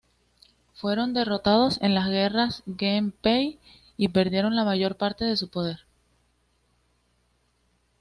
[0.73, 3.59] Fueron derrotados en las Guerras Genpei,
[3.97, 5.81] y perdieron la mayor parte de su poder.